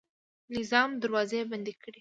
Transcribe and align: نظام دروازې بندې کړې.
نظام 0.57 0.89
دروازې 1.03 1.41
بندې 1.51 1.73
کړې. 1.81 1.89